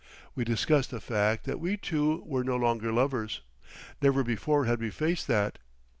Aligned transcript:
We 0.33 0.43
discussed 0.43 0.89
the 0.89 0.99
fact 0.99 1.43
that 1.43 1.59
we 1.59 1.77
two 1.77 2.23
were 2.25 2.43
no 2.43 2.55
longer 2.55 2.91
lovers; 2.91 3.41
never 4.01 4.23
before 4.23 4.65
had 4.65 4.81
we 4.81 4.89
faced 4.89 5.27
that. 5.27 5.59